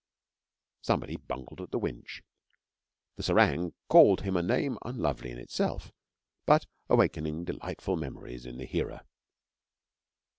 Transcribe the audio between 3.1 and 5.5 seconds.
The serang called him a name unlovely in